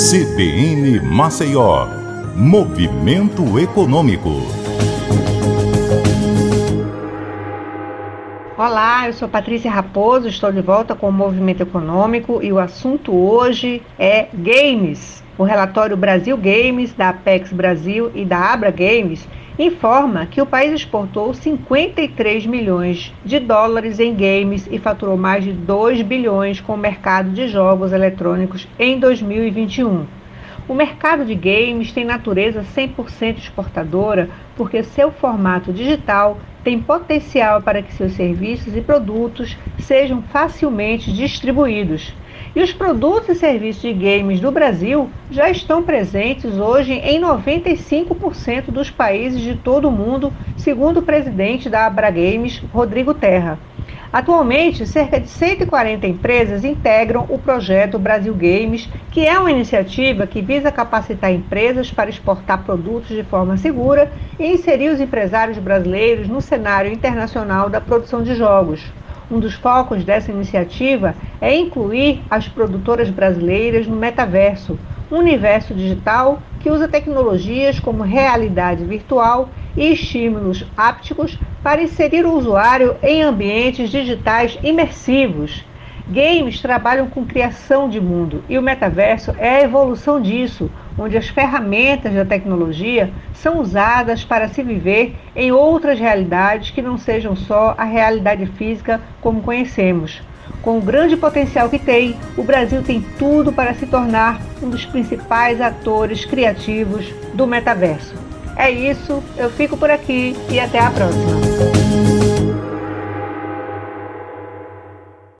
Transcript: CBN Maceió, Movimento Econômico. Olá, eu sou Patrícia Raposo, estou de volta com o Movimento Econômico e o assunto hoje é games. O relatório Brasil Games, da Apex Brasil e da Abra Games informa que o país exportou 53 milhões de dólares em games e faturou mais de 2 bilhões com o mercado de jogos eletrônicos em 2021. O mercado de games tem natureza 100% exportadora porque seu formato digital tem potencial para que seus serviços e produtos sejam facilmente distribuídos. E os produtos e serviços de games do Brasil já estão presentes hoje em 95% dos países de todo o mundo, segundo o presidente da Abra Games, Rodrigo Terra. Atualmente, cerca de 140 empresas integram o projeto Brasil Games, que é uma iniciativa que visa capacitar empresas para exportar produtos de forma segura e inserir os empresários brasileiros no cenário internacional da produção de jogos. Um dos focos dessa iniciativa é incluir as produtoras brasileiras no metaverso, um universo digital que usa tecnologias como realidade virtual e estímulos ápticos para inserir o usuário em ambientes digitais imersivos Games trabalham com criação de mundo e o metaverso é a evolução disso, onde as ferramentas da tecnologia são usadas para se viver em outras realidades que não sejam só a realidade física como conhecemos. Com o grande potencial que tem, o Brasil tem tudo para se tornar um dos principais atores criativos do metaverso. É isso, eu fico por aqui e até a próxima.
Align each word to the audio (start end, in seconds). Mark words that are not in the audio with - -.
CBN 0.00 0.98
Maceió, 1.02 1.86
Movimento 2.34 3.58
Econômico. 3.58 4.30
Olá, 8.56 9.08
eu 9.08 9.12
sou 9.12 9.28
Patrícia 9.28 9.70
Raposo, 9.70 10.26
estou 10.26 10.50
de 10.50 10.62
volta 10.62 10.94
com 10.94 11.10
o 11.10 11.12
Movimento 11.12 11.60
Econômico 11.60 12.42
e 12.42 12.50
o 12.50 12.58
assunto 12.58 13.14
hoje 13.14 13.82
é 13.98 14.28
games. 14.32 15.22
O 15.36 15.42
relatório 15.42 15.98
Brasil 15.98 16.34
Games, 16.38 16.94
da 16.94 17.10
Apex 17.10 17.52
Brasil 17.52 18.10
e 18.14 18.24
da 18.24 18.38
Abra 18.38 18.70
Games 18.70 19.28
informa 19.64 20.24
que 20.24 20.40
o 20.40 20.46
país 20.46 20.72
exportou 20.72 21.34
53 21.34 22.46
milhões 22.46 23.12
de 23.22 23.38
dólares 23.38 24.00
em 24.00 24.14
games 24.14 24.66
e 24.70 24.78
faturou 24.78 25.18
mais 25.18 25.44
de 25.44 25.52
2 25.52 26.00
bilhões 26.00 26.60
com 26.60 26.72
o 26.72 26.78
mercado 26.78 27.30
de 27.30 27.46
jogos 27.46 27.92
eletrônicos 27.92 28.66
em 28.78 28.98
2021. 28.98 30.06
O 30.66 30.74
mercado 30.74 31.26
de 31.26 31.34
games 31.34 31.92
tem 31.92 32.06
natureza 32.06 32.62
100% 32.62 33.36
exportadora 33.36 34.30
porque 34.56 34.82
seu 34.82 35.10
formato 35.10 35.74
digital 35.74 36.38
tem 36.64 36.80
potencial 36.80 37.60
para 37.60 37.82
que 37.82 37.92
seus 37.92 38.12
serviços 38.12 38.74
e 38.74 38.80
produtos 38.80 39.58
sejam 39.78 40.22
facilmente 40.22 41.12
distribuídos. 41.12 42.14
E 42.54 42.60
os 42.60 42.72
produtos 42.72 43.28
e 43.28 43.34
serviços 43.36 43.80
de 43.80 43.92
games 43.92 44.40
do 44.40 44.50
Brasil 44.50 45.08
já 45.30 45.48
estão 45.48 45.84
presentes 45.84 46.58
hoje 46.58 46.94
em 46.94 47.20
95% 47.20 48.72
dos 48.72 48.90
países 48.90 49.40
de 49.40 49.54
todo 49.54 49.86
o 49.86 49.92
mundo, 49.92 50.32
segundo 50.56 50.98
o 50.98 51.02
presidente 51.02 51.70
da 51.70 51.86
Abra 51.86 52.10
Games, 52.10 52.60
Rodrigo 52.72 53.14
Terra. 53.14 53.56
Atualmente, 54.12 54.84
cerca 54.84 55.20
de 55.20 55.28
140 55.28 56.08
empresas 56.08 56.64
integram 56.64 57.24
o 57.28 57.38
projeto 57.38 58.00
Brasil 58.00 58.34
Games, 58.34 58.88
que 59.12 59.24
é 59.24 59.38
uma 59.38 59.52
iniciativa 59.52 60.26
que 60.26 60.42
visa 60.42 60.72
capacitar 60.72 61.32
empresas 61.32 61.92
para 61.92 62.10
exportar 62.10 62.64
produtos 62.64 63.10
de 63.10 63.22
forma 63.22 63.56
segura 63.56 64.10
e 64.40 64.48
inserir 64.48 64.88
os 64.88 65.00
empresários 65.00 65.58
brasileiros 65.58 66.26
no 66.26 66.40
cenário 66.40 66.92
internacional 66.92 67.70
da 67.70 67.80
produção 67.80 68.24
de 68.24 68.34
jogos. 68.34 68.84
Um 69.30 69.38
dos 69.38 69.54
focos 69.54 70.02
dessa 70.02 70.32
iniciativa 70.32 71.14
é 71.40 71.54
incluir 71.54 72.22
as 72.28 72.48
produtoras 72.48 73.08
brasileiras 73.08 73.86
no 73.86 73.94
metaverso, 73.94 74.76
um 75.10 75.18
universo 75.18 75.72
digital 75.72 76.40
que 76.58 76.70
usa 76.70 76.88
tecnologias 76.88 77.78
como 77.78 78.02
realidade 78.02 78.84
virtual 78.84 79.48
e 79.76 79.92
estímulos 79.92 80.66
ápticos 80.76 81.38
para 81.62 81.82
inserir 81.82 82.26
o 82.26 82.36
usuário 82.36 82.96
em 83.02 83.22
ambientes 83.22 83.90
digitais 83.90 84.58
imersivos 84.62 85.64
Games 86.10 86.60
trabalham 86.60 87.08
com 87.08 87.24
criação 87.24 87.88
de 87.88 88.00
mundo 88.00 88.42
e 88.48 88.58
o 88.58 88.62
metaverso 88.62 89.32
é 89.38 89.56
a 89.56 89.62
evolução 89.62 90.20
disso, 90.20 90.68
onde 90.98 91.16
as 91.16 91.28
ferramentas 91.28 92.12
da 92.12 92.24
tecnologia 92.24 93.12
são 93.32 93.60
usadas 93.60 94.24
para 94.24 94.48
se 94.48 94.60
viver 94.60 95.14
em 95.36 95.52
outras 95.52 96.00
realidades 96.00 96.70
que 96.70 96.82
não 96.82 96.98
sejam 96.98 97.36
só 97.36 97.76
a 97.78 97.84
realidade 97.84 98.44
física 98.46 99.00
como 99.20 99.40
conhecemos. 99.40 100.20
Com 100.62 100.78
o 100.78 100.82
grande 100.82 101.16
potencial 101.16 101.70
que 101.70 101.78
tem, 101.78 102.16
o 102.36 102.42
Brasil 102.42 102.82
tem 102.82 103.00
tudo 103.16 103.52
para 103.52 103.72
se 103.74 103.86
tornar 103.86 104.40
um 104.60 104.68
dos 104.68 104.84
principais 104.84 105.60
atores 105.60 106.24
criativos 106.24 107.06
do 107.34 107.46
metaverso. 107.46 108.16
É 108.56 108.68
isso, 108.68 109.22
eu 109.38 109.48
fico 109.48 109.76
por 109.76 109.90
aqui 109.90 110.36
e 110.50 110.58
até 110.58 110.80
a 110.80 110.90
próxima. 110.90 111.69